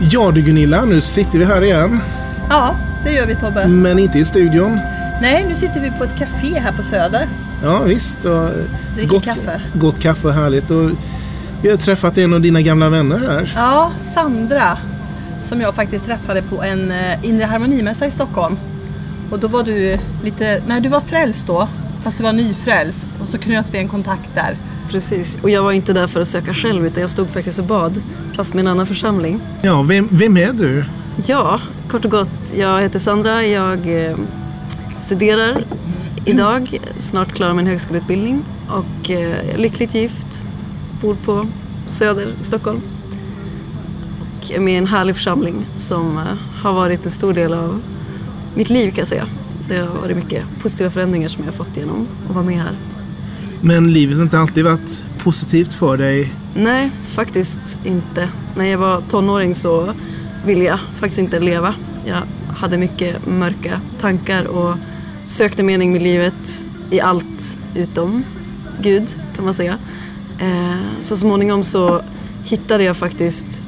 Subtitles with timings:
[0.00, 2.00] Ja du Gunilla, nu sitter vi här igen.
[2.50, 3.68] Ja, det gör vi Tobbe.
[3.68, 4.80] Men inte i studion.
[5.22, 7.28] Nej, nu sitter vi på ett café här på Söder.
[7.62, 8.24] Ja visst.
[8.24, 8.48] Och
[8.94, 9.60] Dricker gott, kaffe.
[9.74, 10.70] Gott kaffe, härligt.
[10.70, 10.90] Och
[11.62, 13.52] vi har träffat en av dina gamla vänner här.
[13.56, 14.78] Ja, Sandra.
[15.44, 18.56] Som jag faktiskt träffade på en eh, inre harmonimässa i Stockholm.
[19.30, 21.68] Och då var du lite, nej du var frälst då.
[22.02, 23.08] Fast du var nyfrälst.
[23.22, 24.56] Och så knöt vi en kontakt där.
[24.94, 27.64] Precis, och jag var inte där för att söka själv utan jag stod faktiskt och
[27.64, 28.02] bad
[28.36, 29.40] fast med en annan församling.
[29.62, 30.84] Ja, vem, vem är du?
[31.26, 32.28] Ja, kort och gott.
[32.56, 34.16] Jag heter Sandra, jag eh,
[34.98, 35.64] studerar
[36.24, 40.44] idag, snart klar min högskoleutbildning och eh, lyckligt gift,
[41.00, 41.46] bor på
[41.88, 42.80] Söder i Stockholm.
[44.20, 46.24] Och är med i en härlig församling som eh,
[46.62, 47.82] har varit en stor del av
[48.54, 49.26] mitt liv kan jag säga.
[49.68, 52.76] Det har varit mycket positiva förändringar som jag har fått genom att vara med här.
[53.66, 56.32] Men livet har inte alltid varit positivt för dig.
[56.54, 58.28] Nej, faktiskt inte.
[58.56, 59.94] När jag var tonåring så
[60.46, 61.74] ville jag faktiskt inte leva.
[62.06, 62.22] Jag
[62.56, 64.76] hade mycket mörka tankar och
[65.24, 68.24] sökte mening med livet i allt utom
[68.80, 69.78] Gud kan man säga.
[70.38, 72.02] Eh, så småningom så
[72.44, 73.62] hittade jag faktiskt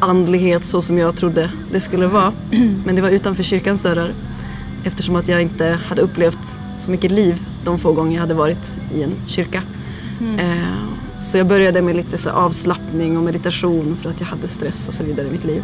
[0.00, 2.32] andlighet så som jag trodde det skulle vara.
[2.84, 4.12] Men det var utanför kyrkans dörrar
[4.84, 8.76] eftersom att jag inte hade upplevt så mycket liv de få gånger jag hade varit
[8.94, 9.62] i en kyrka.
[10.38, 10.44] Eh,
[11.20, 14.94] Så jag började med lite så avslappning och meditation för att jag hade stress och
[14.94, 15.62] så vidare i mitt liv.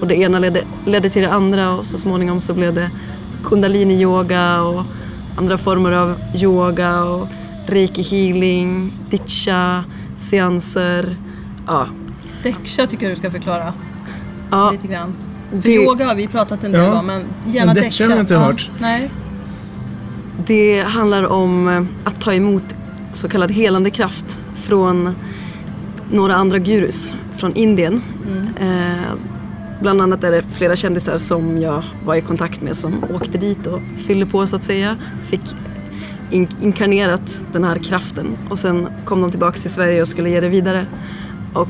[0.00, 2.90] Och det ena ledde, ledde till det andra och så småningom så blev det
[3.44, 4.82] kundalini-yoga och
[5.36, 7.28] andra former av yoga och
[7.66, 9.84] reiki healing, ditcha,
[10.18, 11.16] seanser.
[11.66, 11.86] Ja,
[12.42, 13.72] Däcksha tycker jag du ska förklara
[14.50, 15.14] ja lite grann.
[15.50, 18.04] För det, yoga har vi pratat en del Ja, om men gärna däcksha däcksha.
[18.04, 18.70] har jag inte Ja, hört.
[18.78, 19.10] Nej.
[20.46, 22.76] Det handlar om eh, att ta emot
[23.12, 25.14] så kallad helande kraft från
[26.12, 28.02] några andra gurus från Indien.
[28.60, 29.14] Eh,
[29.80, 33.66] bland annat är det flera kändisar som jag var i kontakt med som åkte dit
[33.66, 34.96] och fyllde på så att säga.
[35.22, 35.40] Fick
[36.30, 40.40] in- inkarnerat den här kraften och sen kom de tillbaks till Sverige och skulle ge
[40.40, 40.86] det vidare.
[41.54, 41.68] Och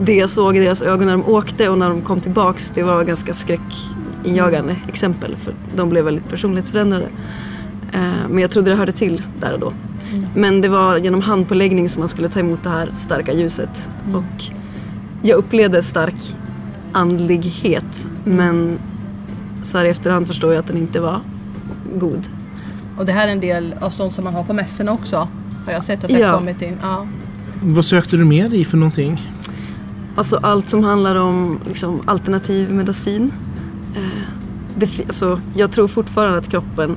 [0.00, 2.82] det jag såg i deras ögon när de åkte och när de kom tillbaks det
[2.82, 7.04] var ganska skräckinjagande exempel för de blev väldigt personlighetsförändrade.
[7.04, 7.10] Eh,
[8.28, 9.72] Men jag trodde det hörde till där och då.
[10.34, 13.88] Men det var genom handpåläggning som man skulle ta emot det här starka ljuset.
[14.14, 14.44] Och
[15.22, 16.36] jag upplevde stark
[16.92, 18.78] andlighet men
[19.62, 21.20] så här i efterhand förstår jag att den inte var
[21.94, 22.28] god.
[22.98, 25.28] Och det här är en del av sånt som man har på mässorna också.
[25.66, 26.28] Har jag sett att det Ja.
[26.30, 26.76] har kommit in.
[26.82, 27.06] Ja.
[27.62, 29.32] Vad sökte du med dig för någonting?
[30.16, 33.32] Alltså allt som handlar om liksom, alternativ medicin.
[33.96, 34.00] Eh,
[34.76, 36.96] det, alltså, jag tror fortfarande att kroppen,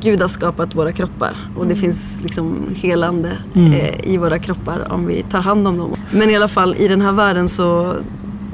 [0.00, 5.06] Gud har skapat våra kroppar och det finns liksom helande eh, i våra kroppar om
[5.06, 5.94] vi tar hand om dem.
[6.10, 7.94] Men i alla fall i den här världen så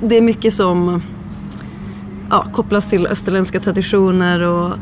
[0.02, 1.02] det är mycket som
[2.30, 4.72] ja, kopplas till österländska traditioner och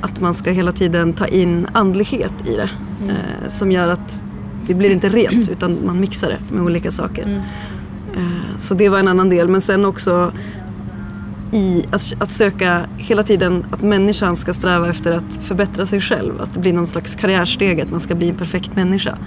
[0.00, 2.70] att man ska hela tiden ta in andlighet i det.
[3.08, 4.22] Eh, som gör att
[4.66, 7.42] det blir inte rent utan man mixar det med olika saker.
[8.16, 9.48] Eh, Så det var en annan del.
[9.48, 10.32] Men sen också
[11.52, 16.40] i att, att söka hela tiden att människan ska sträva efter att förbättra sig själv.
[16.40, 19.18] Att det blir någon slags karriärsteg, att man ska bli en perfekt människa.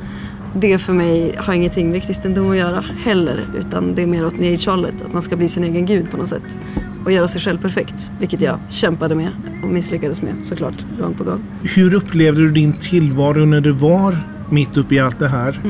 [0.53, 3.45] Det för mig har ingenting med kristendom att göra heller.
[3.59, 4.93] Utan det är mer åt new age-hållet.
[5.05, 6.57] Att man ska bli sin egen gud på något sätt.
[7.05, 8.11] Och göra sig själv perfekt.
[8.19, 9.29] Vilket jag kämpade med
[9.63, 11.43] och misslyckades med såklart gång på gång.
[11.63, 14.17] Hur upplevde du din tillvaro när du var
[14.49, 15.61] mitt uppe i allt det här?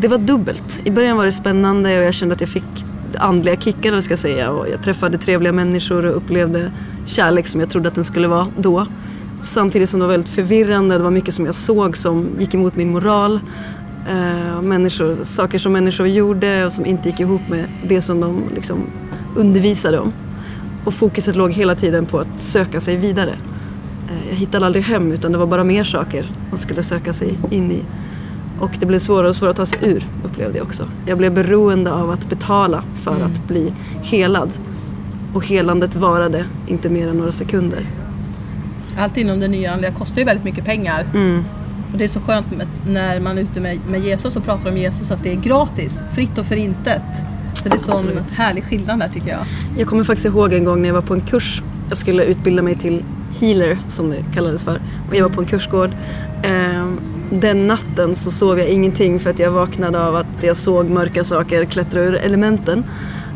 [0.00, 0.82] Det var dubbelt.
[0.84, 2.84] I början var det spännande och jag kände att jag fick
[3.18, 4.50] andliga kickar eller ska jag säga.
[4.50, 6.72] Och jag träffade trevliga människor och upplevde
[7.06, 8.86] kärlek som jag trodde att den skulle vara då.
[9.40, 10.98] Samtidigt som det var väldigt förvirrande.
[10.98, 13.40] Det var mycket som jag såg som gick emot min moral.
[14.08, 18.42] Eh, människor, saker som människor gjorde och som inte gick ihop med det som de
[18.54, 18.78] liksom
[19.36, 20.12] undervisade om.
[20.84, 23.30] Och fokuset låg hela tiden på att söka sig vidare.
[24.10, 27.38] Eh, jag hittade aldrig hem utan det var bara mer saker man skulle söka sig
[27.50, 27.82] in i.
[28.60, 30.88] Och det blev svårare och svårare att ta sig ur upplevde jag också.
[31.06, 33.72] Jag blev beroende av att betala för att bli
[34.02, 34.52] helad.
[35.34, 37.86] Och helandet varade inte mer än några sekunder.
[38.98, 41.06] Allt inom det nya andliga kostar ju väldigt mycket pengar.
[41.14, 41.44] Mm.
[41.92, 42.46] Och det är så skönt
[42.88, 46.02] när man är ute med, med Jesus och pratar om Jesus att det är gratis,
[46.14, 47.02] fritt och för intet.
[47.54, 48.34] Så det är sån Absolut.
[48.34, 49.40] härlig skillnad där tycker jag.
[49.78, 51.62] Jag kommer faktiskt ihåg en gång när jag var på en kurs.
[51.88, 53.04] Jag skulle utbilda mig till
[53.40, 54.80] healer som det kallades för.
[55.08, 55.90] Och jag var på en kursgård.
[56.42, 60.90] Ehm, Den natten så sov jag ingenting för att jag vaknade av att jag såg
[60.90, 62.84] mörka saker klättra ur elementen.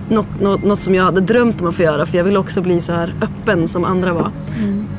[0.08, 2.62] Något, något, något som jag hade drömt om att få göra för jag ville också
[2.62, 4.30] bli så här öppen som andra var.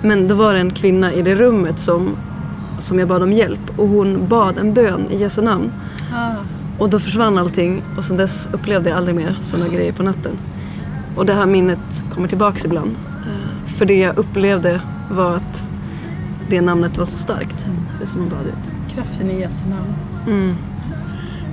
[0.03, 2.15] Men då var det en kvinna i det rummet som,
[2.77, 5.71] som jag bad om hjälp och hon bad en bön i Jesu namn.
[6.13, 6.35] Ah.
[6.79, 10.31] Och då försvann allting och sen dess upplevde jag aldrig mer sådana grejer på natten.
[11.15, 12.91] Och det här minnet kommer tillbaks ibland.
[13.25, 14.81] Eh, För det jag upplevde
[15.11, 15.69] var att
[16.49, 17.65] det namnet var så starkt.
[18.01, 18.69] Det som hon bad ut.
[18.95, 19.95] Kraften i Jesu namn.
[20.27, 20.55] Mm.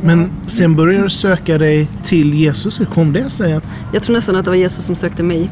[0.02, 2.80] Men sen började du söka dig till Jesus.
[2.80, 3.52] Hur kom det sig?
[3.52, 5.50] Att, Jag tror nästan att det var Jesus som sökte mig.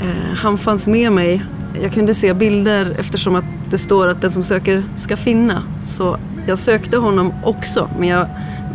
[0.00, 1.44] Eh, han fanns med mig.
[1.82, 5.62] Jag kunde se bilder eftersom att det står att den som söker ska finna.
[5.84, 6.16] Så
[6.46, 8.26] jag sökte honom också men jag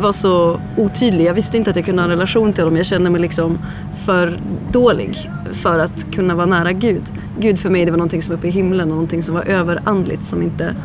[0.02, 1.26] var så otydlig.
[1.26, 2.78] Jag visste inte att jag kunde ha en relation till honom.
[2.78, 3.58] Jag kände mig liksom
[4.06, 4.40] för
[4.72, 7.04] dålig för att kunna vara nära Gud.
[7.40, 9.44] Gud för mig det var någonting som var uppe i himlen och någonting som var
[9.44, 10.76] överandligt som inte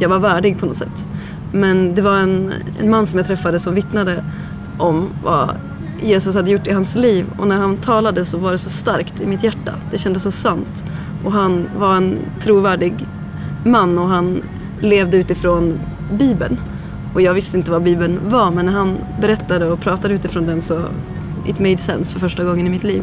[0.00, 1.06] jag var värdig på något sätt.
[1.52, 4.24] Men det var en, en man som jag träffade som vittnade
[4.78, 5.50] om vad
[6.02, 9.20] Jesus hade gjort i hans liv och när han talade så var det så starkt
[9.20, 9.74] i mitt hjärta.
[9.90, 10.84] Det kändes så sant.
[11.24, 12.94] Och han var en trovärdig
[13.64, 14.42] man och han
[14.80, 15.78] levde utifrån
[16.12, 16.60] Bibeln.
[17.14, 20.60] Och jag visste inte vad Bibeln var men när han berättade och pratade utifrån den
[20.62, 20.82] så
[21.46, 23.02] it made sense för första gången i mitt liv.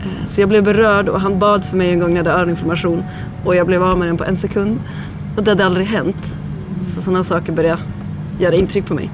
[0.00, 2.38] Eh, så jag blev berörd och han bad för mig en gång när jag hade
[2.38, 3.04] öroninflammation
[3.44, 4.80] och jag blev av med den på en sekund.
[5.36, 6.36] Och det hade aldrig hänt.
[6.80, 7.82] Så sådana saker började
[8.38, 9.10] göra intryck på mig.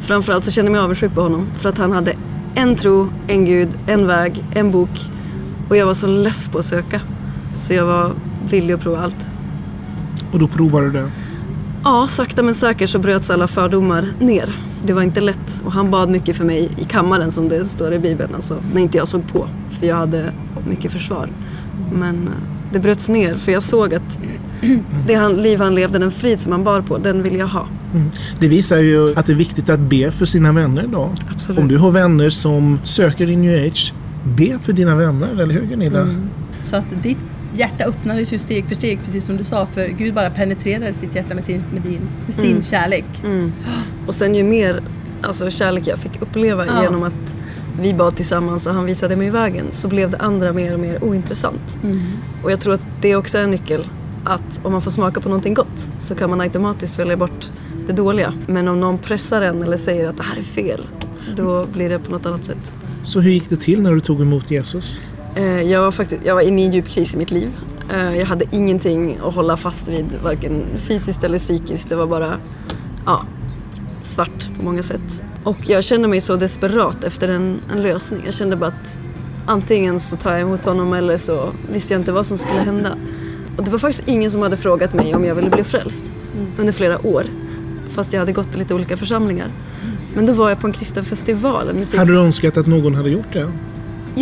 [0.00, 2.12] Framförallt så kände jag mig avundsjuk på honom för att han hade
[2.54, 5.10] en tro, en gud, en väg, en bok
[5.68, 7.00] och jag var så less på att söka.
[7.54, 8.12] Så jag var
[8.50, 9.26] villig att prova allt.
[10.32, 11.10] och då provade du det.
[11.84, 14.56] Ja, sakta men säkert så bröts alla fördomar ner.
[14.86, 17.92] Det var inte lätt och han bad mycket för mig i kammaren som det står
[17.92, 19.48] i Bibeln, alltså när inte jag såg på.
[19.70, 20.32] För jag hade
[20.68, 21.28] mycket försvar.
[21.92, 24.20] Men eh, det bröts ner för jag såg att
[25.06, 27.66] det han, liv han levde, den frid som han bar på, den vill jag ha.
[27.94, 28.10] Mm.
[28.40, 31.10] Det visar ju att det är viktigt att be för sina vänner idag.
[31.30, 31.60] Absolut.
[31.60, 33.92] Om du har vänner som söker i new age,
[34.24, 36.00] be för dina vänner, eller hur Gunilla?
[36.00, 36.28] Mm.
[36.64, 37.18] Så att ditt
[37.54, 39.66] hjärta öppnades ju steg för steg, precis som du sa.
[39.66, 42.62] För Gud bara penetrerade sitt hjärta med sin, med din, med sin Mm.
[42.62, 43.04] kärlek.
[43.24, 43.52] Mm.
[44.06, 44.80] Och sen ju mer
[45.22, 46.82] alltså, kärlek jag fick uppleva Ja.
[46.82, 47.34] genom att
[47.80, 51.04] vi bad tillsammans och han visade mig vägen så blev det andra mer och mer
[51.04, 51.78] ointressant.
[52.42, 53.86] Och jag tror att det också är en nyckel.
[54.24, 57.50] Att om man får smaka på någonting gott så kan man automatiskt välja bort
[57.86, 58.32] det dåliga.
[58.46, 60.80] Men om någon pressar en eller säger att det här är fel,
[61.36, 62.72] då blir det på något annat sätt.
[63.02, 65.00] Så hur gick det till när du tog emot Jesus?
[65.34, 67.48] Eh, Jag var, faktiskt, jag var inne i en djup kris i mitt liv.
[67.92, 71.88] Eh, Jag hade ingenting att hålla fast vid, varken fysiskt eller psykiskt.
[71.88, 72.34] Det var bara
[73.06, 73.22] ja,
[74.08, 75.22] svart på många sätt.
[75.44, 78.22] Och jag kände mig så desperat efter en, en lösning.
[78.24, 78.98] Jag kände bara att
[79.46, 82.96] antingen så tar jag emot honom eller så visste jag inte vad som skulle hända.
[83.56, 86.12] Och det var faktiskt ingen som hade frågat mig om jag ville bli frälst
[86.58, 87.24] under flera år.
[87.90, 89.48] Fast jag hade gått i lite olika församlingar.
[90.14, 91.68] Men då var jag på en kristen festival.
[91.68, 93.50] En Hade du önskat att någon hade gjort det?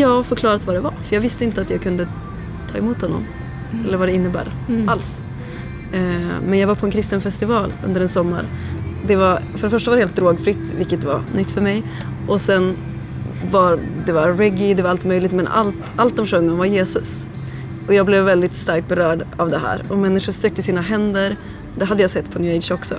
[0.08, 0.94] Har förklarat vad det var.
[1.04, 2.08] För jag visste inte att jag kunde
[2.72, 3.24] ta emot honom.
[3.86, 4.54] Eller vad det innebär
[4.88, 5.22] alls.
[5.92, 6.00] Eh,
[6.48, 8.44] men jag var på en kristen festival under en sommar.
[9.06, 11.82] Det var, för det första var det helt drogfritt, vilket var nytt för mig.
[12.29, 12.77] Och sen
[13.51, 15.32] var det var reggae, det var allt möjligt.
[15.32, 17.29] Men allt, allt de sjöng om var Jesus.
[17.86, 19.82] Och jag blev väldigt starkt berörd av det här.
[19.89, 21.36] Och människor sträckte sina händer.
[21.79, 22.94] Det hade jag sett på new age också.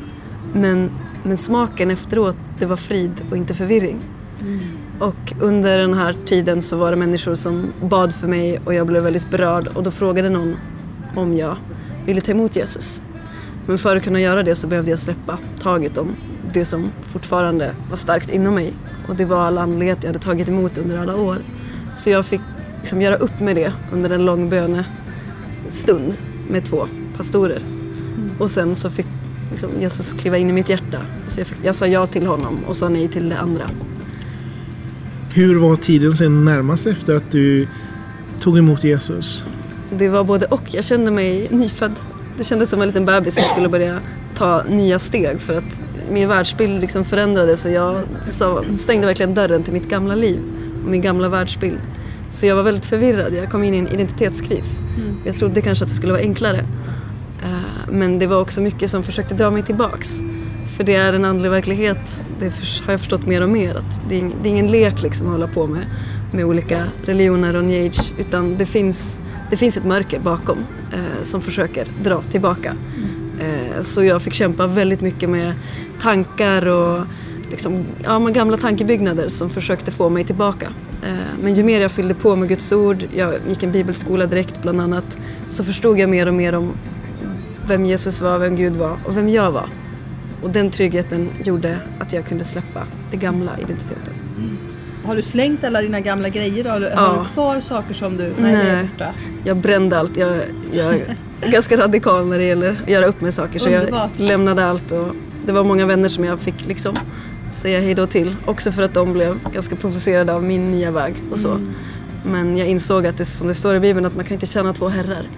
[0.54, 0.92] Men,
[1.24, 4.00] men smaken efteråt, det var frid och inte förvirring.
[5.00, 8.88] Och under den här tiden så var det människor som bad för mig och jag
[8.88, 10.56] blev väldigt berörd och då frågade någon
[11.16, 11.58] om jag
[12.06, 13.02] ville ta emot Jesus.
[13.68, 16.16] Men för att kunna göra det så behövde jag släppa taget om
[16.54, 18.74] det som fortfarande var starkt inom mig.
[19.08, 21.38] Och det var all andlighet jag hade tagit emot under alla år.
[21.94, 22.42] Så jag fick
[22.80, 26.14] liksom göra upp med det under en lång bönestund
[26.50, 27.62] med två pastorer.
[28.40, 29.06] Och sen så fick
[29.52, 31.02] liksom Jesus kliva in i mitt hjärta.
[31.28, 33.70] Så jag, fick, jag sa ja till honom och sa nej till det andra.
[35.34, 37.68] Hur var tiden sen närmast efter att du
[38.40, 39.44] tog emot Jesus?
[39.90, 40.64] Det var både och.
[40.74, 41.96] Jag kände mig nyfödd.
[42.38, 44.00] Det kändes som en liten bebis som skulle börja
[44.36, 48.03] ta nya steg för att min världsbild liksom förändrades och jag
[48.75, 50.39] stängde verkligen dörren till mitt gamla liv
[50.84, 51.79] och min gamla världsbild.
[52.29, 53.34] Så jag var väldigt förvirrad.
[53.34, 54.82] Jag kom in i en identitetskris.
[55.25, 56.58] Jag trodde kanske att det skulle vara enklare.
[57.44, 60.20] Eh, Men det var också mycket som försökte dra mig tillbaks.
[60.77, 62.46] För det är en andlig verklighet, det
[62.86, 63.75] har jag förstått mer och mer.
[63.75, 65.86] Att det, är, ingen lek liksom att hålla på med,
[66.32, 68.13] med olika religioner och new age.
[68.17, 70.58] Utan det finns, det finns ett mörker bakom
[70.98, 72.75] Eh, som försöker dra tillbaka.
[73.39, 75.54] Eh, så jag fick kämpa väldigt mycket med
[76.01, 77.06] tankar och
[77.51, 80.68] liksom, ja, men gamla tankebyggnader som försökte få mig tillbaka.
[81.04, 84.62] Eh, men ju mer jag fyllde på med Guds ord, jag gick en bibelskola direkt
[84.62, 86.72] bland annat, så förstod jag mer och mer om
[87.68, 89.70] vem Jesus var, vem Gud var och vem jag var.
[90.42, 94.26] Och den tryggheten gjorde att jag kunde släppa den gamla identiteten.
[95.08, 96.66] Har du slängt alla dina gamla grejer?
[96.66, 97.00] Har du, Ja.
[97.00, 98.34] har du kvar saker som du...
[98.38, 99.08] Nej, Nej.
[99.44, 100.18] Jag brände allt.
[100.18, 100.38] Jag,
[100.74, 101.16] jag är
[101.52, 103.60] ganska radikal när det gäller att göra upp med saker.
[103.60, 104.12] Så Underbart.
[104.18, 104.92] jag lämnade allt.
[104.92, 105.08] Och
[105.46, 106.96] det var många vänner som jag fick liksom
[107.52, 108.36] säga hej då till.
[108.46, 111.60] Också för att de blev ganska provocerade av min nya väg och så.
[112.26, 114.74] Men jag insåg att det som det står i Bibeln att man kan inte tjäna
[114.74, 115.30] två herrar.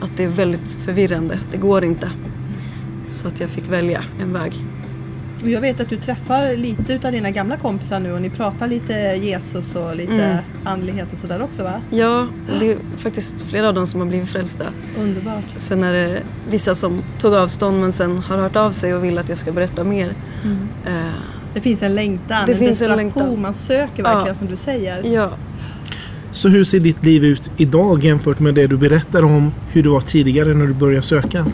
[0.00, 1.38] Att det är väldigt förvirrande.
[1.52, 2.10] Det går inte.
[3.06, 4.52] Så att jag fick välja en väg.
[5.44, 8.68] Och jag vet att du träffar lite utav dina gamla kompisar nu och ni pratar
[8.68, 10.36] lite Jesus och lite Mm.
[10.64, 11.72] andlighet och sådär också va?
[11.90, 12.26] Ja,
[12.60, 14.64] det är faktiskt flera av dem som har blivit frälsta.
[15.00, 15.44] Underbart.
[15.56, 16.18] Sen är det
[16.50, 19.52] vissa som tog avstånd men sen har hört av sig och vill att jag ska
[19.52, 20.14] berätta mer.
[20.86, 20.92] Eh,
[21.54, 22.96] Det finns en längtan, Det en finns en desperation.
[22.96, 23.42] längtan.
[23.42, 24.34] Man söker verkligen Ja.
[24.34, 25.14] som du säger.
[25.14, 25.30] ja,
[26.30, 29.88] Så hur ser ditt liv ut idag jämfört med det du berättar om hur det
[29.88, 31.46] var tidigare när du började söka?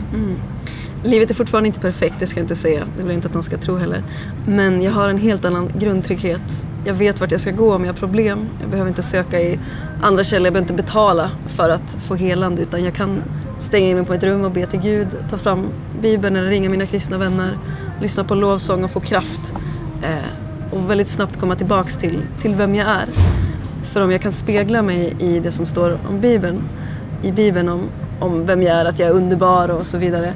[1.03, 2.79] Livet är fortfarande inte perfekt, det ska jag inte säga.
[2.79, 4.03] Det vill jag inte att någon ska tro heller.
[4.47, 6.65] Men jag har en helt annan grundtrygghet.
[6.85, 8.47] Jag vet vart jag ska gå om jag har problem.
[8.61, 9.59] Jag behöver inte söka i
[10.01, 12.61] andra källor, jag behöver inte betala för att få helande.
[12.61, 13.21] Utan jag kan
[13.59, 15.67] stänga in mig på ett rum och be till Gud, ta fram
[16.01, 17.57] Bibeln eller ringa mina kristna vänner,
[18.01, 19.53] lyssna på lovsång och få kraft.
[20.03, 20.41] Eh,
[20.71, 23.05] och väldigt snabbt komma tillbaks till, till vem jag är.
[23.83, 26.61] För om jag kan spegla mig i det som står om Bibeln,
[27.23, 27.81] i Bibeln om,
[28.19, 30.33] om vem jag är, att jag är underbar och så vidare,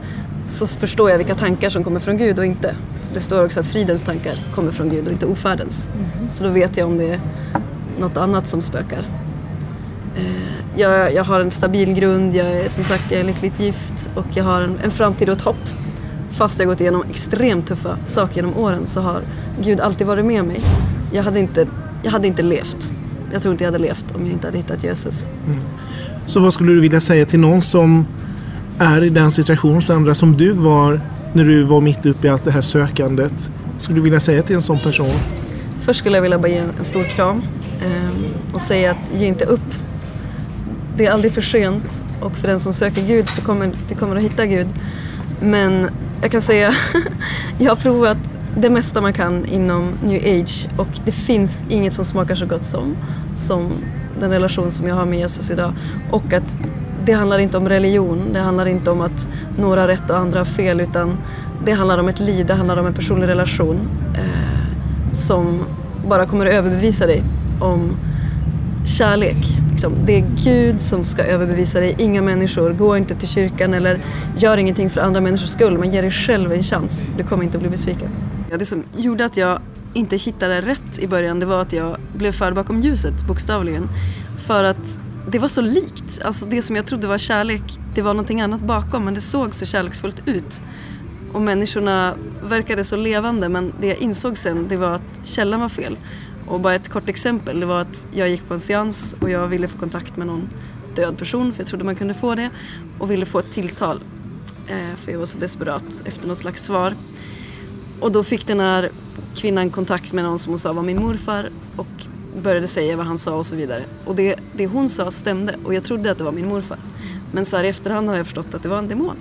[0.48, 2.76] så förstår jag vilka tankar som kommer från Gud och inte.
[3.14, 5.90] Det står också att fridens tankar kommer från Gud och inte ofärdens.
[6.28, 7.20] Så då vet jag om det är
[8.00, 9.06] något annat som spökar.
[10.16, 14.10] Eh, jag, jag har en stabil grund, jag är som sagt jag är lyckligt gift
[14.16, 15.70] och jag har en, en framtid och ett hopp.
[16.30, 19.22] Fast jag gått igenom extremt tuffa saker genom åren så har
[19.62, 20.62] Gud alltid varit med mig.
[21.12, 21.68] Jag hade inte,
[22.04, 22.94] jag hade inte levt.
[23.34, 25.30] Jag tror inte jag hade levt om jag inte hade hittat Jesus.
[26.26, 28.06] Så vad skulle du vilja säga till någon som
[28.80, 31.02] är i den situation, Sandra, som du var
[31.34, 33.52] när du var mitt uppe i allt det här sökandet?
[33.78, 35.20] Skulle du vilja säga till en sån person?
[35.82, 37.42] Först skulle jag vilja bara ge en, stor kram
[37.86, 39.76] ehm, och säga att ge inte upp.
[40.98, 44.16] Det är aldrig för sent och för den som söker Gud så kommer du kommer
[44.16, 44.68] att hitta Gud.
[45.42, 45.90] Men
[46.22, 46.76] jag kan säga,
[47.60, 48.18] jag har provat
[48.58, 52.66] det mesta man kan inom new age och det finns inget som smakar så gott
[52.66, 52.96] som,
[53.34, 53.72] som
[54.20, 55.74] den relation som jag har med Jesus idag.
[56.12, 56.58] Och att
[57.06, 60.40] det handlar inte om religion, det handlar inte om att några har rätt och andra
[60.40, 61.18] har fel utan
[61.66, 63.80] det handlar om ett liv, det handlar om en personlig relation.
[64.16, 64.56] Eh,
[65.14, 65.60] som
[66.08, 67.24] bara kommer att överbevisa dig
[67.60, 67.98] om
[68.86, 69.38] kärlek.
[69.72, 72.74] Liksom, det är Gud som ska överbevisa dig, inga människor.
[72.74, 74.00] Gå inte till kyrkan eller
[74.38, 77.10] gör ingenting för andra människors skull, men ge dig själv en chans.
[77.18, 78.10] Du kommer inte att bli besviken.
[78.52, 79.60] Ja, det som gjorde att jag
[79.94, 83.90] inte hittade rätt i början, det var att jag blev förd bakom ljuset, bokstavligen.
[84.38, 84.98] För att
[85.32, 86.22] det var så likt.
[86.22, 89.56] Alltså det som jag trodde var kärlek, det var någonting annat bakom, men det såg
[89.56, 90.62] så kärleksfullt ut.
[91.34, 95.70] Och människorna verkade så levande men det jag insåg sen det var att källan var
[95.70, 95.98] fel.
[96.48, 99.48] Och bara ett kort exempel, det var att jag gick på en seans och jag
[99.48, 100.50] ville få kontakt med någon
[100.96, 102.50] död person för jag trodde man kunde få det
[103.00, 104.00] och ville få ett tilltal.
[104.68, 106.96] Eh, för jag var så desperat efter något slags svar.
[108.00, 108.90] Och då fick den här
[109.36, 112.08] kvinnan kontakt med någon som hon sa var min morfar och
[112.44, 113.84] började säga vad han sa och så vidare.
[114.06, 116.78] Och det, det hon sa stämde och jag trodde att det var min morfar.
[117.32, 119.16] Men så här i efterhand har jag förstått att det var en demon.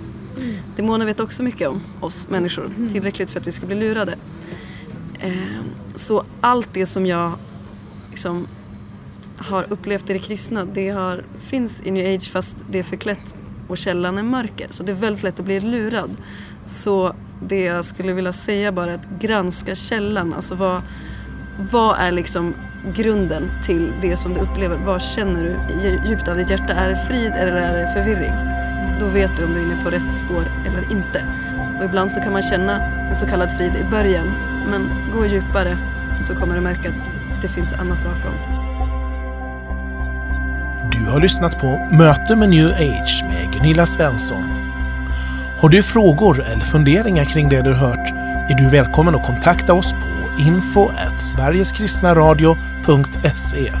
[0.75, 4.15] Demoner vet också mycket om oss människor, tillräckligt för att vi ska bli lurade.
[5.19, 5.33] Eh,
[5.95, 7.31] så allt det som jag
[8.09, 8.47] liksom
[9.37, 13.35] har upplevt i det kristna, det har, finns i new age fast det är förklätt
[13.67, 14.67] och källan är mörker.
[14.69, 16.17] Så det är väldigt lätt att bli lurad.
[16.65, 17.15] Så
[17.47, 20.33] det jag skulle vilja säga bara är att granska källan.
[20.33, 20.81] Alltså vad,
[21.71, 22.53] vad är liksom
[22.93, 24.75] grunden till det som du upplever?
[24.75, 26.73] Vad känner du i djupt av ditt hjärta?
[26.73, 28.33] Är det frid eller är det förvirring?
[28.99, 31.21] Då vet du om du är inne på rätt spår eller inte.
[31.79, 34.27] Och ibland så kan man känna en så kallad frid i början.
[34.69, 35.77] Men gå djupare
[36.19, 38.33] så kommer du märka att det finns annat bakom.
[40.91, 44.43] Du har lyssnat på Möte med New Age med Gunilla Svensson.
[45.59, 48.13] Har du frågor eller funderingar kring det du hört
[48.49, 51.21] är du välkommen att kontakta oss på info at
[52.85, 53.71] sverigeskristnaradio.se.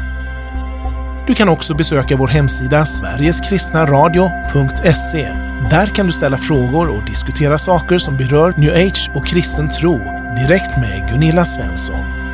[1.27, 5.27] Du kan också besöka vår hemsida sverigeskristnaradio.se.
[5.69, 9.97] Där kan du ställa frågor och diskutera saker som berör new age och kristen tro
[10.35, 12.24] direkt med Gunilla Svensson.